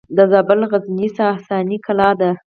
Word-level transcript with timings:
د 0.15 0.19
زابل 0.31 0.59
غزنیې 0.71 1.09
ساساني 1.17 1.77
کلا 1.85 2.09
ده 2.19 2.31